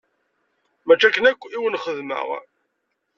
[0.85, 2.27] Mačči akken akk i wen-xedmeɣ!